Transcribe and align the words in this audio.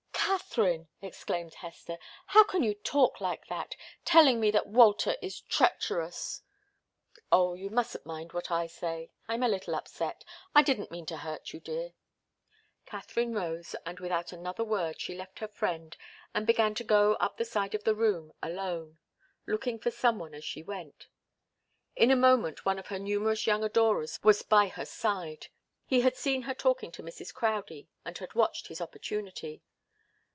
"Katharine!" 0.47 0.87
exclaimed 1.01 1.55
Hester. 1.55 1.97
"How 2.27 2.43
can 2.45 2.61
you 2.63 2.73
talk 2.73 3.19
like 3.21 3.47
that 3.47 3.75
telling 4.05 4.39
me 4.39 4.49
that 4.51 4.65
Walter 4.67 5.15
is 5.21 5.41
treacherous" 5.41 6.41
"Oh 7.33 7.53
you 7.53 7.69
mustn't 7.69 8.05
mind 8.05 8.31
what 8.33 8.49
I 8.51 8.67
say 8.67 9.11
I'm 9.29 9.43
a 9.43 9.47
little 9.49 9.75
upset 9.75 10.23
I 10.55 10.61
didn't 10.61 10.89
mean 10.91 11.05
to 11.07 11.17
hurt 11.17 11.51
you, 11.53 11.59
dear." 11.61 11.93
Katharine 12.85 13.33
rose, 13.33 13.75
and 13.85 13.99
without 14.01 14.31
another 14.33 14.63
word 14.63 14.99
she 15.01 15.15
left 15.15 15.39
her 15.39 15.47
friend 15.49 15.95
and 16.33 16.45
began 16.47 16.75
to 16.75 16.83
go 16.85 17.15
up 17.15 17.35
the 17.37 17.45
side 17.45 17.73
of 17.75 17.83
the 17.85 17.95
room 17.95 18.31
alone, 18.41 18.99
looking 19.45 19.79
for 19.79 19.91
some 19.91 20.17
one 20.19 20.33
as 20.33 20.43
she 20.45 20.63
went. 20.63 21.07
In 21.97 22.09
a 22.11 22.15
moment 22.15 22.65
one 22.65 22.79
of 22.79 22.87
her 22.87 22.99
numerous 22.99 23.45
young 23.47 23.63
adorers 23.65 24.17
was 24.23 24.43
by 24.43 24.67
her 24.69 24.85
side. 24.85 25.47
He 25.85 26.01
had 26.01 26.15
seen 26.17 26.43
her 26.43 26.53
talking 26.53 26.91
to 26.93 27.03
Mrs. 27.03 27.33
Crowdie, 27.33 27.87
and 28.05 28.17
had 28.17 28.33
watched 28.35 28.67
his 28.67 28.79
opportunity. 28.81 29.61